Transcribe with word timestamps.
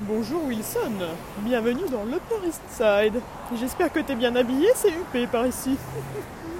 Bonjour 0.00 0.44
Wilson, 0.44 0.92
bienvenue 1.38 1.88
dans 1.90 2.04
l'Upper 2.04 2.46
East 2.46 2.60
Side. 2.68 3.18
J'espère 3.58 3.90
que 3.90 4.00
t'es 4.00 4.14
bien 4.14 4.36
habillé, 4.36 4.68
c'est 4.74 4.90
UP 4.90 5.30
par 5.32 5.46
ici. 5.46 5.78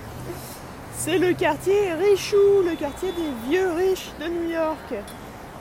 c'est 0.96 1.18
le 1.18 1.34
quartier 1.34 1.92
Richou, 1.92 2.62
le 2.64 2.74
quartier 2.76 3.12
des 3.12 3.50
vieux 3.50 3.72
riches 3.72 4.08
de 4.18 4.28
New 4.28 4.48
York. 4.48 4.94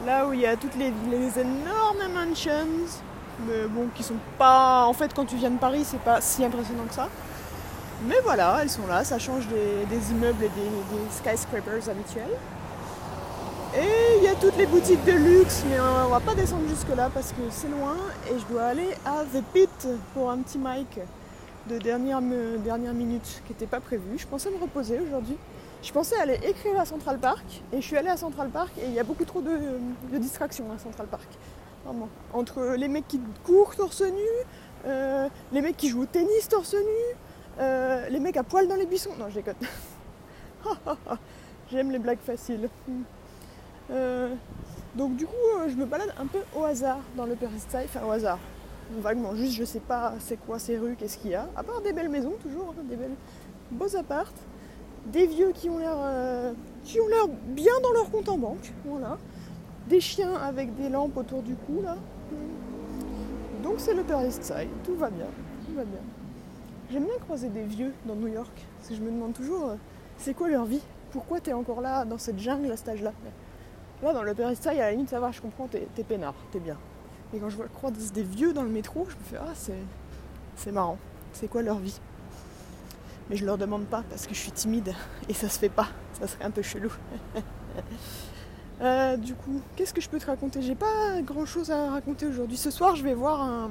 Là 0.05 0.25
où 0.25 0.31
il 0.31 0.39
y 0.39 0.45
a 0.45 0.55
toutes 0.55 0.75
les, 0.75 0.87
énormes 0.87 2.13
mansions, 2.13 2.87
mais 3.45 3.65
bon, 3.67 3.89
qui 3.93 4.03
sont 4.03 4.19
pas. 4.37 4.85
En 4.85 4.93
fait, 4.93 5.13
quand 5.13 5.25
tu 5.25 5.35
viens 5.35 5.51
de 5.51 5.59
Paris, 5.59 5.83
c'est 5.83 5.99
pas 5.99 6.21
si 6.21 6.45
impressionnant 6.45 6.85
que 6.87 6.95
ça. 6.95 7.09
Mais 8.07 8.21
voilà, 8.23 8.59
elles 8.61 8.69
sont 8.69 8.87
là, 8.87 9.03
ça 9.03 9.19
change 9.19 9.47
des, 9.47 10.11
immeubles 10.11 10.45
et 10.45 10.49
des 10.49 11.11
skyscrapers 11.11 11.89
habituels. 11.89 12.37
Toutes 14.45 14.57
les 14.57 14.67
boutiques 14.67 15.03
de 15.05 15.11
luxe, 15.13 15.63
mais 15.67 15.79
on 15.79 16.09
va 16.09 16.19
pas 16.19 16.35
descendre 16.35 16.67
jusque 16.69 16.95
là 16.95 17.09
parce 17.11 17.31
que 17.31 17.41
c'est 17.49 17.67
loin 17.67 17.97
et 18.29 18.37
je 18.37 18.45
dois 18.45 18.65
aller 18.65 18.89
à 19.03 19.23
The 19.23 19.43
Pit 19.51 19.87
pour 20.13 20.29
un 20.29 20.37
petit 20.37 20.59
mic 20.59 20.99
de 21.67 21.79
dernière, 21.79 22.21
minute 22.21 23.41
qui 23.47 23.53
n'était 23.53 23.65
pas 23.65 23.79
prévu. 23.79 24.19
Je 24.19 24.27
pensais 24.27 24.51
me 24.51 24.61
reposer 24.61 24.99
aujourd'hui. 24.99 25.35
Je 25.81 25.91
pensais 25.91 26.15
aller 26.19 26.39
écrire 26.43 26.79
à 26.79 26.85
Central 26.85 27.17
Park 27.17 27.63
et 27.73 27.81
je 27.81 27.87
suis 27.87 27.97
allée 27.97 28.09
à 28.09 28.17
Central 28.17 28.49
Park 28.49 28.71
et 28.77 28.85
il 28.85 28.93
y 28.93 28.99
a 28.99 29.03
beaucoup 29.03 29.25
trop 29.25 29.41
de, 29.41 30.19
distractions 30.19 30.71
à 30.71 30.77
Central 30.77 31.07
Park. 31.07 31.27
Entre 32.31 32.75
les 32.77 32.87
mecs 32.87 33.07
qui 33.07 33.19
courent 33.43 33.75
torse 33.75 34.03
nu, 34.03 34.29
euh, 34.85 35.27
les 35.53 35.61
mecs 35.63 35.75
qui 35.75 35.89
jouent 35.89 36.03
au 36.03 36.05
tennis 36.05 36.47
torse 36.49 36.75
nu, 36.75 37.17
euh, 37.61 38.09
les 38.09 38.19
mecs 38.19 38.37
à 38.37 38.43
poil 38.43 38.67
dans 38.67 38.75
les 38.75 38.85
buissons. 38.85 39.15
Non, 39.17 39.25
je 39.27 39.39
déconne. 39.39 39.55
J'aime 41.71 41.89
les 41.89 41.99
blagues 41.99 42.21
faciles. 42.23 42.69
Euh, 43.91 44.33
donc 44.95 45.15
du 45.15 45.25
coup, 45.25 45.33
euh, 45.57 45.69
je 45.69 45.75
me 45.75 45.85
balade 45.85 46.13
un 46.19 46.25
peu 46.25 46.39
au 46.57 46.63
hasard 46.63 46.99
dans 47.15 47.25
le 47.25 47.35
Side, 47.35 47.81
enfin 47.85 48.05
au 48.05 48.11
hasard, 48.11 48.39
vaguement, 48.99 49.35
juste 49.35 49.53
je 49.53 49.63
sais 49.63 49.79
pas 49.79 50.13
c'est 50.19 50.37
quoi 50.37 50.57
ces 50.57 50.77
rues, 50.77 50.95
qu'est-ce 50.97 51.17
qu'il 51.17 51.31
y 51.31 51.35
a, 51.35 51.47
à 51.55 51.63
part 51.63 51.81
des 51.81 51.93
belles 51.93 52.09
maisons 52.09 52.33
toujours, 52.41 52.73
hein, 52.77 52.83
des 52.89 52.95
belles 52.95 53.15
beaux 53.71 53.95
appartes, 53.95 54.37
des 55.07 55.27
vieux 55.27 55.51
qui 55.53 55.69
ont 55.69 55.77
l'air 55.77 55.97
euh, 55.97 56.53
qui 56.83 56.99
ont 56.99 57.07
l'air 57.07 57.27
bien 57.27 57.73
dans 57.83 57.91
leur 57.91 58.09
compte 58.09 58.29
en 58.29 58.37
banque, 58.37 58.73
voilà, 58.85 59.17
des 59.87 59.99
chiens 59.99 60.33
avec 60.33 60.75
des 60.75 60.89
lampes 60.89 61.17
autour 61.17 61.43
du 61.43 61.55
cou 61.55 61.81
là. 61.83 61.97
Donc 63.61 63.75
c'est 63.77 63.93
le 63.93 64.03
East 64.25 64.43
Side, 64.43 64.69
tout 64.83 64.95
va 64.95 65.09
bien, 65.09 65.27
tout 65.67 65.75
va 65.75 65.83
bien. 65.83 66.01
J'aime 66.91 67.05
bien 67.05 67.17
croiser 67.19 67.49
des 67.49 67.63
vieux 67.63 67.93
dans 68.05 68.15
New 68.15 68.27
York, 68.27 68.65
parce 68.77 68.89
que 68.89 68.95
je 68.95 69.01
me 69.01 69.11
demande 69.11 69.33
toujours 69.33 69.75
c'est 70.17 70.33
quoi 70.33 70.49
leur 70.49 70.65
vie, 70.65 70.81
pourquoi 71.11 71.39
t'es 71.39 71.53
encore 71.53 71.81
là 71.81 72.05
dans 72.05 72.17
cette 72.17 72.39
jungle 72.39 72.71
à 72.71 72.77
cet 72.77 72.89
âge-là? 72.89 73.11
Là, 74.03 74.13
dans 74.13 74.23
le 74.23 74.31
East 74.51 74.63
Side, 74.63 74.73
à 74.73 74.85
la 74.85 74.91
limite, 74.91 75.09
ça 75.09 75.19
va, 75.19 75.31
je 75.31 75.41
comprends, 75.41 75.67
t'es, 75.67 75.87
t'es 75.95 76.03
peinard, 76.03 76.35
t'es 76.51 76.59
bien. 76.59 76.77
Et 77.33 77.39
quand 77.39 77.49
je 77.49 77.55
vois 77.55 77.67
croise 77.67 78.11
des 78.11 78.23
vieux 78.23 78.53
dans 78.53 78.63
le 78.63 78.69
métro, 78.69 79.05
je 79.09 79.15
me 79.15 79.23
fais, 79.23 79.37
ah, 79.37 79.53
c'est, 79.55 79.73
c'est 80.55 80.71
marrant. 80.71 80.97
C'est 81.33 81.47
quoi 81.47 81.61
leur 81.61 81.79
vie? 81.79 81.99
Mais 83.29 83.35
je 83.35 83.45
leur 83.45 83.57
demande 83.57 83.85
pas 83.85 84.03
parce 84.09 84.27
que 84.27 84.33
je 84.33 84.39
suis 84.39 84.51
timide 84.51 84.93
et 85.29 85.33
ça 85.33 85.49
se 85.49 85.59
fait 85.59 85.69
pas. 85.69 85.87
Ça 86.19 86.27
serait 86.27 86.45
un 86.45 86.51
peu 86.51 86.61
chelou. 86.61 86.91
Euh, 88.81 89.15
du 89.15 89.35
coup, 89.35 89.61
qu'est-ce 89.77 89.93
que 89.93 90.01
je 90.01 90.09
peux 90.09 90.19
te 90.19 90.25
raconter? 90.25 90.61
J'ai 90.61 90.75
pas 90.75 91.21
grand 91.21 91.45
chose 91.45 91.71
à 91.71 91.91
raconter 91.91 92.25
aujourd'hui. 92.25 92.57
Ce 92.57 92.69
soir, 92.69 92.97
je 92.97 93.05
vais 93.05 93.13
voir 93.13 93.41
un. 93.41 93.69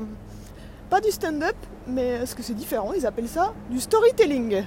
Pas 0.88 1.02
du 1.02 1.10
stand-up, 1.10 1.56
mais 1.86 2.24
ce 2.24 2.34
que 2.34 2.42
c'est 2.42 2.54
différent, 2.54 2.94
ils 2.94 3.04
appellent 3.04 3.28
ça 3.28 3.52
du 3.68 3.80
storytelling. 3.80 4.64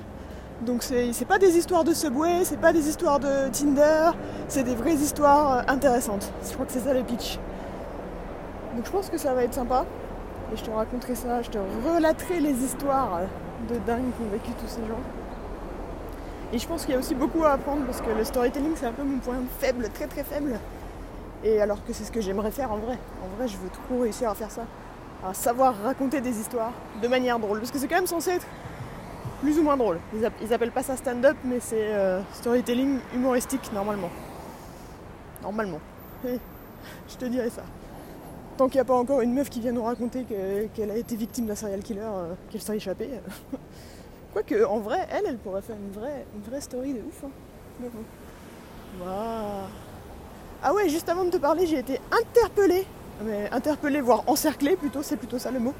Donc 0.61 0.81
c'est 0.81 1.25
pas 1.27 1.37
des 1.37 1.55
histoires 1.55 1.83
de 1.83 1.93
Subway, 1.93 2.43
c'est 2.43 2.59
pas 2.59 2.73
des 2.73 2.89
histoires 2.89 3.19
de 3.19 3.47
Tinder, 3.49 4.09
c'est 4.47 4.63
des 4.63 4.73
vraies 4.73 4.95
histoires 4.95 5.57
euh, 5.57 5.61
intéressantes. 5.67 6.31
Je 6.43 6.53
crois 6.53 6.65
que 6.65 6.71
c'est 6.71 6.79
ça 6.79 6.95
le 6.95 7.03
pitch. 7.03 7.37
Donc 8.75 8.85
je 8.85 8.91
pense 8.91 9.09
que 9.09 9.19
ça 9.19 9.35
va 9.35 9.43
être 9.43 9.53
sympa. 9.53 9.85
Et 10.51 10.57
je 10.57 10.63
te 10.63 10.71
raconterai 10.71 11.13
ça, 11.13 11.43
je 11.43 11.49
te 11.49 11.57
relaterai 11.57 12.39
les 12.39 12.53
histoires 12.53 13.19
de 13.69 13.75
dingue 13.85 14.11
qu'ont 14.17 14.29
vécu 14.31 14.49
tous 14.59 14.67
ces 14.67 14.81
gens. 14.87 14.99
Et 16.53 16.57
je 16.57 16.67
pense 16.67 16.85
qu'il 16.85 16.93
y 16.93 16.97
a 16.97 16.99
aussi 16.99 17.13
beaucoup 17.13 17.43
à 17.43 17.51
apprendre 17.51 17.85
parce 17.85 18.01
que 18.01 18.09
le 18.09 18.23
storytelling 18.23 18.71
c'est 18.75 18.87
un 18.87 18.93
peu 18.93 19.03
mon 19.03 19.19
point 19.19 19.35
faible, 19.59 19.89
très 19.93 20.07
très 20.07 20.23
faible. 20.23 20.59
Et 21.43 21.61
alors 21.61 21.85
que 21.85 21.93
c'est 21.93 22.03
ce 22.03 22.11
que 22.11 22.21
j'aimerais 22.21 22.51
faire 22.51 22.71
en 22.71 22.77
vrai. 22.77 22.97
En 23.23 23.37
vrai 23.37 23.47
je 23.47 23.57
veux 23.57 23.69
trop 23.69 24.01
réussir 24.01 24.31
à 24.31 24.33
faire 24.33 24.49
ça. 24.49 24.63
À 25.27 25.35
savoir 25.35 25.75
raconter 25.83 26.19
des 26.19 26.39
histoires 26.39 26.71
de 26.99 27.07
manière 27.07 27.37
drôle. 27.37 27.59
Parce 27.59 27.71
que 27.71 27.77
c'est 27.77 27.87
quand 27.87 27.97
même 27.97 28.07
censé 28.07 28.31
être 28.31 28.47
plus 29.41 29.57
ou 29.59 29.63
moins 29.63 29.77
drôle. 29.77 29.99
Ils, 30.15 30.25
app- 30.25 30.33
ils 30.41 30.53
appellent 30.53 30.71
pas 30.71 30.83
ça 30.83 30.95
stand-up, 30.97 31.37
mais 31.43 31.59
c'est 31.59 31.93
euh, 31.93 32.21
storytelling 32.33 32.99
humoristique 33.13 33.71
normalement. 33.73 34.09
Normalement. 35.41 35.79
Je 37.09 37.15
te 37.17 37.25
dirais 37.25 37.49
ça. 37.49 37.63
Tant 38.57 38.67
qu'il 38.67 38.77
n'y 38.77 38.81
a 38.81 38.85
pas 38.85 38.95
encore 38.95 39.21
une 39.21 39.33
meuf 39.33 39.49
qui 39.49 39.59
vient 39.61 39.71
nous 39.71 39.83
raconter 39.83 40.23
que- 40.23 40.65
qu'elle 40.67 40.89
a 40.91 40.97
été 40.97 41.15
victime 41.15 41.45
d'un 41.45 41.55
serial 41.55 41.81
killer, 41.81 42.01
euh, 42.01 42.33
qu'elle 42.49 42.61
s'est 42.61 42.75
échappée. 42.75 43.09
Quoique, 44.33 44.63
en 44.65 44.79
vrai, 44.79 45.07
elle, 45.11 45.25
elle 45.27 45.37
pourrait 45.37 45.61
faire 45.61 45.75
une 45.75 45.91
vraie, 45.99 46.25
une 46.35 46.61
story 46.61 46.93
de 46.93 46.99
ouf. 46.99 47.23
hein. 47.23 47.29
Ah 50.63 50.73
ouais, 50.73 50.89
juste 50.89 51.07
avant 51.09 51.23
de 51.25 51.29
te 51.29 51.37
parler, 51.37 51.67
j'ai 51.67 51.79
été 51.79 51.99
interpellée, 52.11 52.85
mais 53.23 53.49
interpellée, 53.51 54.01
voire 54.01 54.23
encerclée 54.27 54.75
plutôt, 54.75 55.03
c'est 55.03 55.17
plutôt 55.17 55.37
ça 55.37 55.51
le 55.51 55.59
mot, 55.59 55.73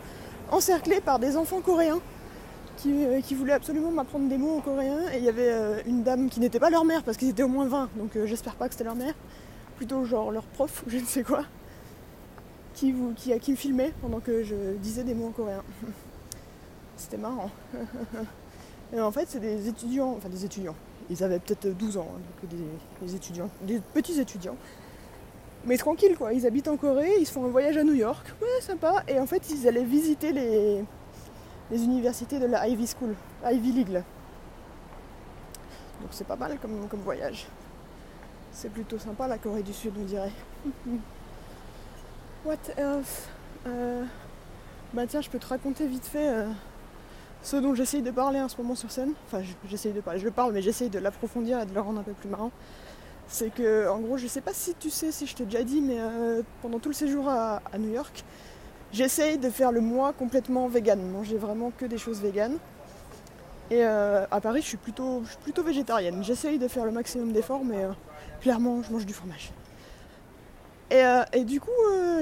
encerclée 0.52 1.02
par 1.02 1.18
des 1.20 1.36
enfants 1.36 1.62
coréens 1.62 2.00
qui, 2.78 3.06
euh, 3.06 3.20
qui 3.22 3.36
voulaient 3.36 3.54
absolument 3.54 3.92
m'apprendre 3.92 4.30
des 4.30 4.38
mots 4.38 4.58
en 4.58 4.62
coréen. 4.62 5.00
Et 5.14 5.18
il 5.18 5.24
y 5.24 5.30
avait 5.30 5.52
euh, 5.52 5.82
une 5.86 6.04
dame 6.04 6.30
qui 6.30 6.40
n'était 6.40 6.60
pas 6.60 6.70
leur 6.70 6.86
mère 6.86 7.04
parce 7.04 7.18
qu'ils 7.18 7.30
étaient 7.30 7.44
au 7.44 7.50
moins 7.50 7.68
20, 7.68 7.90
donc 7.98 8.16
euh, 8.16 8.26
j'espère 8.26 8.56
pas 8.56 8.68
que 8.68 8.74
c'était 8.74 8.86
leur 8.86 8.96
mère, 8.96 9.14
plutôt 9.76 10.06
genre 10.06 10.32
leur 10.32 10.44
prof 10.44 10.84
ou 10.88 10.90
je 10.90 10.98
ne 10.98 11.06
sais 11.06 11.24
quoi, 11.24 11.44
qui, 12.74 12.92
vous, 12.94 13.14
qui, 13.14 13.38
qui 13.40 13.52
me 13.52 13.58
filmait 13.58 13.94
pendant 14.02 14.20
que 14.20 14.44
je 14.44 14.56
disais 14.78 15.04
des 15.04 15.14
mots 15.14 15.28
en 15.28 15.32
coréen. 15.32 15.64
C'était 16.96 17.18
marrant. 17.18 17.52
Et 18.94 19.02
en 19.02 19.12
fait, 19.12 19.26
c'est 19.28 19.42
des 19.42 19.68
étudiants, 19.68 20.16
enfin 20.18 20.30
des 20.30 20.46
étudiants. 20.46 20.76
Ils 21.10 21.24
avaient 21.24 21.40
peut-être 21.40 21.68
12 21.78 21.98
ans, 21.98 22.08
hein, 22.16 22.20
donc 22.42 22.50
des, 22.50 23.06
des 23.06 23.16
étudiants, 23.16 23.50
des 23.64 23.82
petits 23.94 24.20
étudiants. 24.20 24.56
Mais 25.66 25.78
tranquille 25.78 26.16
quoi, 26.18 26.34
ils 26.34 26.46
habitent 26.46 26.70
en 26.70 26.78
Corée, 26.78 27.12
ils 27.20 27.26
se 27.26 27.32
font 27.32 27.44
un 27.44 27.50
voyage 27.50 27.76
à 27.76 27.84
New 27.84 27.94
York, 27.94 28.34
ouais 28.42 28.62
sympa. 28.62 29.04
Et 29.08 29.20
en 29.20 29.26
fait, 29.26 29.50
ils 29.50 29.68
allaient 29.68 29.84
visiter 29.84 30.32
les, 30.32 30.84
les 31.72 31.84
universités 31.84 32.40
de 32.40 32.46
la 32.46 32.68
Ivy 32.68 32.88
School, 32.88 33.16
Ivy 33.46 33.72
League. 33.72 33.94
Donc 36.02 36.10
c'est 36.12 36.28
pas 36.28 36.36
mal 36.36 36.58
comme, 36.60 37.00
voyage. 37.04 37.48
C'est 38.52 38.70
plutôt 38.70 38.98
sympa 38.98 39.28
la 39.28 39.38
Corée 39.38 39.64
du 39.64 39.74
Sud, 39.74 39.94
on 40.00 40.04
dirait. 40.06 40.32
What 42.46 42.58
else? 42.78 43.28
Euh, 43.68 44.04
Bah 44.94 45.06
tiens, 45.08 45.22
je 45.22 45.30
peux 45.30 45.40
te 45.40 45.48
raconter 45.48 45.86
vite 45.88 46.06
fait 46.06 46.30
euh, 46.30 46.48
ce 47.44 47.58
dont 47.58 47.76
j'essaye 47.76 48.02
de 48.02 48.12
parler 48.12 48.40
en 48.40 48.48
ce 48.48 48.58
moment 48.58 48.76
sur 48.76 48.90
scène. 48.92 49.14
Enfin, 49.28 49.44
je- 49.44 49.54
j'essaye 49.70 49.92
de 49.94 50.02
parler, 50.02 50.20
je 50.20 50.26
le 50.26 50.32
parle, 50.32 50.54
mais 50.54 50.62
j'essaye 50.62 50.90
de 50.90 51.00
l'approfondir 51.00 51.60
et 51.60 51.66
de 51.66 51.74
le 51.74 51.82
rendre 51.82 52.00
un 52.00 52.04
peu 52.04 52.14
plus 52.14 52.30
marrant. 52.30 52.52
C'est 53.28 53.54
que, 53.54 53.90
en 53.90 54.00
gros, 54.00 54.18
je 54.18 54.28
sais 54.28 54.40
pas 54.42 54.54
si 54.54 54.74
tu 54.76 54.90
sais, 54.90 55.12
si 55.12 55.28
je 55.28 55.36
t'ai 55.36 55.44
déjà 55.46 55.64
dit, 55.64 55.82
mais 55.82 55.98
euh, 56.00 56.42
pendant 56.62 56.80
tout 56.80 56.90
le 56.90 56.96
séjour 56.96 57.28
à 57.30 57.62
New 57.78 57.92
York, 57.94 58.24
j'essaye 58.92 59.38
de 59.38 59.50
faire 59.50 59.72
le 59.72 59.82
mois 59.82 60.14
complètement 60.14 60.68
vegan, 60.68 61.02
manger 61.02 61.38
vraiment 61.38 61.72
que 61.78 61.86
des 61.86 61.98
choses 61.98 62.22
véganes. 62.22 62.58
Et 63.70 63.84
euh, 63.84 64.26
à 64.32 64.40
Paris, 64.40 64.62
je 64.62 64.68
suis 64.68 64.78
plutôt, 64.78 65.24
végétarienne. 65.64 66.24
J'essaye 66.24 66.58
de 66.58 66.68
faire 66.68 66.86
le 66.86 66.92
maximum 66.92 67.34
d'efforts, 67.34 67.66
mais 67.66 67.84
euh, 67.84 67.92
clairement, 68.42 68.82
je 68.82 68.92
mange 68.92 69.06
du 69.06 69.14
fromage. 69.14 69.52
Et, 70.90 71.04
euh, 71.04 71.24
du 71.44 71.60
coup, 71.60 71.70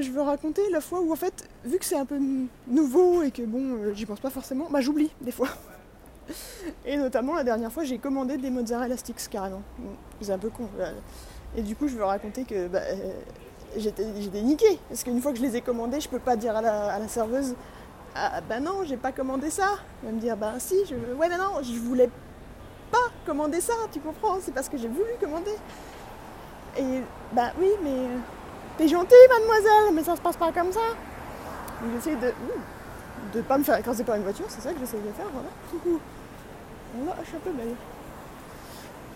je 0.01 0.09
veux 0.09 0.21
raconter 0.21 0.63
la 0.71 0.81
fois 0.81 1.01
où, 1.01 1.11
en 1.11 1.15
fait, 1.15 1.47
vu 1.63 1.77
que 1.77 1.85
c'est 1.85 1.97
un 1.97 2.05
peu 2.05 2.19
nouveau 2.67 3.21
et 3.21 3.29
que 3.29 3.43
bon, 3.43 3.93
j'y 3.93 4.07
pense 4.07 4.19
pas 4.19 4.31
forcément, 4.31 4.67
bah 4.71 4.81
j'oublie 4.81 5.11
des 5.21 5.31
fois. 5.31 5.49
Et 6.85 6.97
notamment 6.97 7.35
la 7.35 7.43
dernière 7.43 7.71
fois, 7.71 7.83
j'ai 7.83 7.99
commandé 7.99 8.37
des 8.37 8.49
mozzarella 8.49 8.97
sticks 8.97 9.29
carrément. 9.29 9.61
C'est 10.19 10.31
un 10.31 10.39
peu 10.39 10.49
con. 10.49 10.67
Et 11.55 11.61
du 11.61 11.75
coup, 11.75 11.87
je 11.87 11.95
veux 11.95 12.03
raconter 12.03 12.43
que 12.43 12.67
bah, 12.67 12.81
j'étais 13.77 14.41
niquée. 14.41 14.79
Parce 14.89 15.03
qu'une 15.03 15.21
fois 15.21 15.31
que 15.31 15.37
je 15.37 15.43
les 15.43 15.55
ai 15.55 15.61
commandés, 15.61 15.99
je 15.99 16.09
peux 16.09 16.19
pas 16.19 16.35
dire 16.35 16.55
à 16.55 16.61
la, 16.61 16.93
à 16.93 16.99
la 16.99 17.07
serveuse 17.07 17.55
Ah 18.15 18.41
bah 18.47 18.59
non, 18.59 18.83
j'ai 18.85 18.97
pas 18.97 19.11
commandé 19.11 19.49
ça. 19.49 19.77
Elle 20.03 20.09
va 20.09 20.15
me 20.15 20.21
dire 20.21 20.37
Bah 20.37 20.53
si, 20.59 20.75
je, 20.89 20.95
ouais, 20.95 21.29
mais 21.29 21.37
non, 21.37 21.61
je 21.61 21.79
voulais 21.79 22.09
pas 22.91 23.09
commander 23.25 23.61
ça, 23.61 23.73
tu 23.91 23.99
comprends 23.99 24.37
C'est 24.41 24.53
parce 24.53 24.69
que 24.69 24.77
j'ai 24.77 24.87
voulu 24.87 25.11
commander. 25.19 25.55
Et 26.77 27.01
bah 27.31 27.51
oui, 27.59 27.69
mais 27.83 27.89
euh, 27.89 28.17
t'es 28.77 28.87
gentille, 28.87 29.17
mademoiselle, 29.29 29.93
mais 29.93 30.03
ça 30.03 30.15
se 30.15 30.21
passe 30.21 30.37
pas 30.37 30.51
comme 30.51 30.71
ça. 30.71 30.79
J'essaie 31.93 32.15
de. 32.15 32.33
de 33.33 33.41
pas 33.41 33.57
me 33.57 33.63
faire 33.63 33.77
écraser 33.77 34.03
par 34.03 34.15
une 34.15 34.23
voiture, 34.23 34.45
c'est 34.49 34.61
ça 34.61 34.73
que 34.73 34.79
j'essaie 34.79 34.97
de 34.97 35.11
faire, 35.11 35.27
voilà. 35.33 35.49
Voilà, 36.97 37.21
je 37.21 37.27
suis 37.27 37.37
un 37.37 37.39
peu 37.39 37.51
belle. 37.51 37.75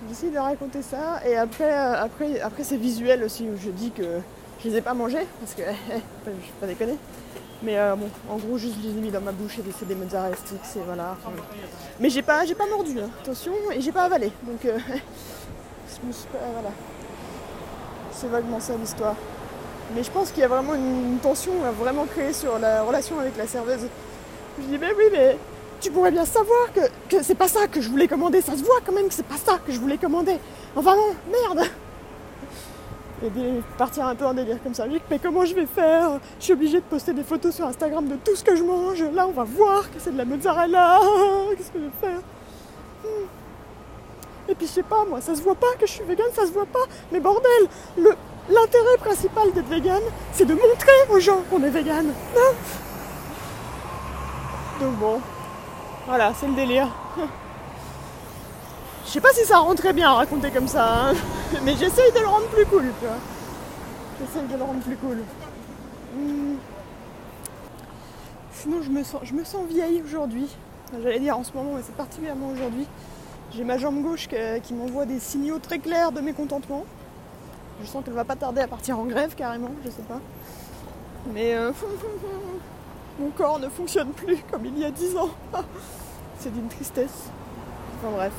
J'essaie 0.08 0.30
de 0.30 0.38
raconter 0.38 0.82
ça, 0.82 1.20
et 1.26 1.36
après, 1.36 1.72
euh, 1.72 2.02
après, 2.02 2.40
après 2.40 2.64
c'est 2.64 2.78
visuel 2.78 3.24
aussi, 3.24 3.50
où 3.50 3.58
je 3.58 3.70
dis 3.70 3.92
que 3.92 4.20
je 4.64 4.70
les 4.70 4.78
ai 4.78 4.82
pas 4.82 4.94
mangés, 4.94 5.26
parce 5.40 5.54
que 5.54 5.62
je 6.26 6.32
vais 6.32 6.38
pas 6.60 6.68
déconner. 6.68 6.98
Mais 7.62 7.78
euh, 7.78 7.96
bon, 7.96 8.10
en 8.30 8.38
gros, 8.38 8.58
juste 8.58 8.76
je 8.82 8.88
les 8.88 8.98
ai 8.98 9.02
mis 9.02 9.12
dans 9.12 9.22
ma 9.22 9.32
bouche 9.32 9.60
et 9.60 9.64
c'est 9.78 9.88
des 9.88 9.96
mozzarella 9.96 10.36
sticks, 10.36 10.78
et 10.78 10.82
voilà. 10.86 11.18
mais 12.00 12.10
j'ai 12.10 12.22
pas, 12.22 12.46
j'ai 12.46 12.56
pas 12.56 12.68
mordu, 12.68 13.00
hein, 13.00 13.10
attention, 13.22 13.54
et 13.74 13.82
j'ai 13.82 13.92
pas 13.92 14.04
avalé, 14.04 14.32
donc 14.44 14.64
euh, 14.66 14.78
suis 15.88 16.28
voilà. 16.32 16.72
C'est 18.12 18.28
vaguement 18.28 18.60
ça 18.60 18.74
l'histoire. 18.76 19.16
Mais 19.96 20.04
je 20.04 20.12
pense 20.12 20.32
qu'il 20.32 20.42
y 20.42 20.44
a 20.44 20.48
vraiment 20.48 20.76
une, 20.76 21.18
tension 21.22 21.52
à 21.66 21.72
vraiment 21.72 22.06
créée 22.06 22.34
sur 22.34 22.60
la 22.60 22.84
relation 22.84 23.20
avec 23.20 23.36
la 23.38 23.48
serveuse. 23.48 23.88
Je 24.60 24.66
dis, 24.66 24.78
mais 24.78 24.94
oui, 24.98 25.06
mais 25.12 25.38
tu 25.82 25.90
pourrais 25.90 26.12
bien 26.12 26.26
savoir 26.26 26.72
que, 26.74 26.82
que 27.10 27.24
c'est 27.24 27.36
pas 27.36 27.48
ça 27.48 27.68
que 27.68 27.82
je 27.82 27.90
voulais 27.90 28.08
commander. 28.08 28.42
Ça 28.42 28.58
se 28.58 28.64
voit 28.64 28.80
quand 28.86 28.92
même 28.92 29.08
que 29.08 29.14
c'est 29.14 29.26
pas 29.26 29.38
ça 29.38 29.58
que 29.66 29.72
je 29.72 29.80
voulais 29.80 29.98
commander. 29.98 30.38
Enfin 30.76 30.96
non, 30.96 31.16
merde 31.32 31.68
Et 33.24 33.30
partir 33.78 34.06
un 34.06 34.16
peu 34.16 34.26
en 34.26 34.34
délire 34.34 34.58
comme 34.64 34.74
ça. 34.74 34.86
Mais 35.10 35.20
comment 35.20 35.44
je 35.44 35.54
vais 35.54 35.66
faire? 35.66 36.20
Je 36.40 36.46
suis 36.46 36.54
obligée 36.54 36.78
de 36.78 36.86
poster 36.86 37.14
des 37.14 37.24
photos 37.24 37.54
sur 37.54 37.66
Instagram 37.66 38.08
de 38.08 38.16
tout 38.16 38.36
ce 38.36 38.44
que 38.44 38.56
je 38.56 38.64
mange. 38.64 39.04
Là, 39.14 39.28
on 39.28 39.32
va 39.32 39.44
voir 39.44 39.92
que 39.92 40.00
c'est 40.00 40.12
de 40.12 40.18
la 40.18 40.26
mozzarella. 40.26 41.00
Qu'est-ce 41.58 41.72
que 41.72 41.80
je 41.80 41.86
vais 41.86 41.92
faire? 42.00 42.20
Hmm. 43.04 43.26
Et 44.48 44.56
puis 44.56 44.66
je 44.66 44.72
sais 44.72 44.84
pas, 44.84 45.06
moi, 45.06 45.22
ça 45.22 45.36
se 45.36 45.42
voit 45.42 45.56
pas 45.56 45.68
que 45.80 45.86
je 45.86 45.92
suis 45.92 46.04
végane, 46.04 46.32
ça 46.34 46.48
se 46.48 46.52
voit 46.52 46.66
pas. 46.66 46.80
Mais 47.12 47.20
bordel, 47.20 47.68
l'intérêt 47.98 48.98
principal 49.00 49.52
d'être 49.54 49.68
végane, 49.68 50.02
c'est 50.34 50.46
de 50.46 50.54
montrer 50.54 50.92
aux 51.12 51.20
gens 51.20 51.42
qu'on 51.50 51.62
est 51.64 51.70
végane. 51.70 52.14
Hein? 52.36 52.54
Donc 54.80 54.94
bon, 54.94 55.22
voilà, 56.08 56.34
c'est 56.40 56.48
le 56.48 56.54
délire. 56.54 56.88
Je 59.10 59.14
sais 59.14 59.22
pas 59.22 59.34
si 59.34 59.44
ça 59.44 59.58
rentrait 59.58 59.92
bien 59.92 60.12
à 60.12 60.14
raconter 60.14 60.52
comme 60.52 60.68
ça, 60.68 61.10
hein. 61.10 61.14
mais 61.64 61.76
j'essaye 61.76 62.12
de 62.12 62.20
le 62.20 62.28
rendre 62.28 62.46
plus 62.46 62.66
cool. 62.68 62.86
J'essaye 64.20 64.48
de 64.48 64.56
le 64.56 64.64
rendre 64.64 64.82
plus 64.82 64.98
cool. 64.98 65.18
Hmm. 66.16 66.58
Sinon, 68.54 68.84
je 68.84 68.90
me 68.92 69.04
sens, 69.04 69.22
je 69.24 69.34
me 69.34 69.44
sens 69.44 69.66
vieille 69.68 70.04
aujourd'hui. 70.04 70.48
J'allais 71.02 71.20
dire 71.20 71.36
en 71.36 71.44
ce 71.44 71.52
moment, 71.54 71.72
mais 71.76 71.82
c'est 71.84 71.96
particulièrement 71.96 72.50
aujourd'hui. 72.50 72.86
J'ai 73.52 73.64
ma 73.64 73.80
jambe 73.80 74.00
gauche 74.04 74.28
qui, 74.28 74.74
m'envoie 74.76 75.08
des 75.08 75.20
signaux 75.20 75.58
très 75.58 75.80
clairs 75.80 76.12
de 76.12 76.22
mécontentement. 76.22 76.86
Je 77.82 77.88
sens 77.88 78.06
qu'elle 78.06 78.14
va 78.14 78.26
pas 78.26 78.36
tarder 78.36 78.62
à 78.62 78.68
partir 78.68 79.00
en 79.00 79.06
grève 79.06 79.34
carrément, 79.34 79.72
je 79.84 79.90
sais 79.90 80.04
pas. 80.04 80.20
Mais 81.34 81.56
euh, 81.56 81.72
mon 83.20 83.32
corps 83.32 83.58
ne 83.58 83.70
fonctionne 83.70 84.10
plus 84.10 84.38
comme 84.52 84.68
il 84.68 84.78
y 84.78 84.86
a 84.86 84.92
10 84.92 85.18
ans. 85.18 85.32
c'est 86.38 86.54
d'une 86.54 86.68
tristesse. 86.68 87.32
Enfin 87.98 88.16
bref 88.16 88.34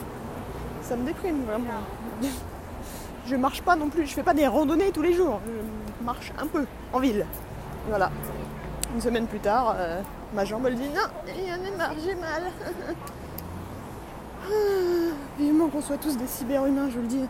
ça 0.82 0.96
me 0.96 1.04
déprime 1.04 1.44
vraiment. 1.44 1.82
Je 3.26 3.36
marche 3.36 3.62
pas 3.62 3.76
non 3.76 3.88
plus, 3.88 4.06
je 4.06 4.14
fais 4.14 4.22
pas 4.22 4.34
des 4.34 4.46
randonnées 4.46 4.90
tous 4.90 5.02
les 5.02 5.12
jours, 5.12 5.40
je 5.46 6.04
marche 6.04 6.32
un 6.38 6.46
peu 6.46 6.66
en 6.92 6.98
ville. 6.98 7.26
Voilà. 7.88 8.10
Une 8.94 9.00
semaine 9.00 9.26
plus 9.26 9.38
tard, 9.38 9.76
euh, 9.78 10.00
ma 10.34 10.44
jambe 10.44 10.66
elle 10.66 10.74
dit 10.74 10.88
non, 10.88 11.08
il 11.28 11.48
y 11.48 11.52
en 11.52 11.54
a 11.54 11.76
marre, 11.76 11.94
j'ai 12.04 12.14
mal. 12.14 12.50
Ah, 14.42 14.52
vivement 15.38 15.68
qu'on 15.68 15.80
soit 15.80 15.98
tous 15.98 16.16
des 16.16 16.26
cyberhumains, 16.26 16.90
je 16.90 16.98
le 16.98 17.06
dis. 17.06 17.24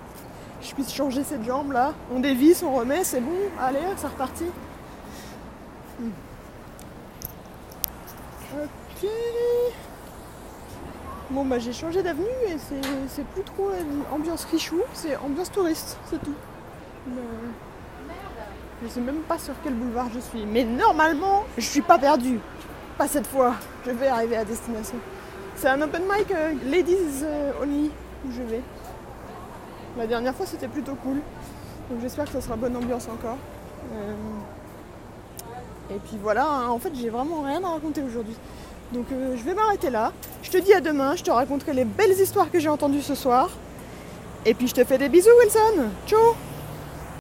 Je 0.63 0.75
puisse 0.75 0.93
changer 0.93 1.25
cette 1.25 1.45
jambe 1.45 1.73
là. 1.73 1.93
On 2.15 2.21
dévisse, 2.21 2.63
on 2.63 2.75
remet, 2.75 3.05
c'est 3.05 3.21
bon, 3.21 3.37
allez, 3.61 3.81
ça 3.97 4.09
repartit. 4.09 4.51
Hmm. 5.99 6.11
Ok. 8.55 9.09
Bon 11.31 11.45
bah 11.45 11.61
j'ai 11.61 11.73
changé 11.73 12.03
d'avenue 12.03 12.27
et 12.49 12.57
c'est 13.09 13.25
plus 13.27 13.43
trop 13.43 13.71
ambiance 14.13 14.45
richou, 14.47 14.81
c'est 14.93 15.17
ambiance 15.17 15.53
touriste, 15.53 15.97
c'est 16.11 16.21
tout. 16.21 16.35
je 18.83 18.89
sais 18.89 19.01
même 19.01 19.21
pas 19.29 19.39
sur 19.39 19.55
quel 19.63 19.75
boulevard 19.75 20.09
je 20.13 20.19
suis. 20.19 20.45
Mais 20.45 20.65
normalement, 20.65 21.45
je 21.57 21.65
suis 21.65 21.83
pas 21.83 21.99
perdue. 21.99 22.41
Pas 22.99 23.07
cette 23.07 23.29
fois. 23.29 23.55
Je 23.87 23.93
vais 23.93 24.09
arriver 24.09 24.37
à 24.37 24.45
destination. 24.45 24.97
C'est 25.55 25.69
un 25.69 25.81
open 25.83 26.03
mic 26.03 26.33
euh, 26.33 26.53
ladies 26.69 27.23
euh, 27.23 27.53
only 27.63 27.93
où 28.27 28.33
je 28.33 28.43
vais. 28.43 28.63
La 29.97 30.09
dernière 30.09 30.35
fois 30.35 30.47
c'était 30.47 30.69
plutôt 30.69 30.97
cool. 30.97 31.19
Donc 31.91 32.01
j'espère 32.01 32.25
que 32.25 32.33
ça 32.33 32.41
sera 32.41 32.57
bonne 32.57 32.75
ambiance 32.75 33.09
encore. 33.09 33.37
Euh, 33.93 34.15
et 35.95 35.99
puis 35.99 36.19
voilà, 36.21 36.45
hein. 36.45 36.69
en 36.69 36.79
fait 36.79 36.93
j'ai 36.95 37.09
vraiment 37.09 37.43
rien 37.43 37.63
à 37.63 37.69
raconter 37.69 38.03
aujourd'hui. 38.03 38.37
Donc 38.93 39.07
euh, 39.13 39.37
je 39.37 39.43
vais 39.43 39.55
m'arrêter 39.55 39.91
là. 39.91 40.13
Je 40.43 40.51
te 40.51 40.59
dis 40.59 40.73
à 40.73 40.81
demain, 40.81 41.15
je 41.17 41.23
te 41.23 41.31
raconterai 41.31 41.73
les 41.73 41.85
belles 41.85 42.19
histoires 42.19 42.51
que 42.51 42.59
j'ai 42.59 42.69
entendues 42.69 43.03
ce 43.03 43.15
soir. 43.15 43.51
Et 44.47 44.55
puis 44.55 44.69
je 44.69 44.75
te 44.75 44.85
fais 44.85 44.99
des 44.99 45.09
bisous 45.09 45.31
Wilson. 45.43 45.91
Ciao 46.07 46.35